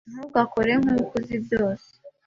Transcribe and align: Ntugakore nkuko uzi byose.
Ntugakore 0.13 0.71
nkuko 0.81 1.11
uzi 1.19 1.35
byose. 1.45 1.89